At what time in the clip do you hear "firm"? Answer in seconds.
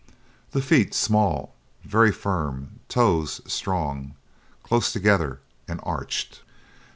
2.11-2.79